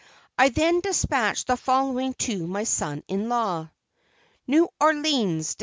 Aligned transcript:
I 0.35 0.49
then 0.49 0.79
dispatched 0.79 1.45
the 1.45 1.55
following 1.55 2.15
to 2.25 2.47
my 2.47 2.63
son 2.63 3.03
in 3.07 3.29
law: 3.29 3.69
NEW 4.47 4.67
ORLEANS, 4.81 5.57
Dec. 5.57 5.59